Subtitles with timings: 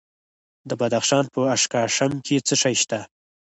[0.69, 2.99] د بدخشان په اشکاشم کې څه شی شته؟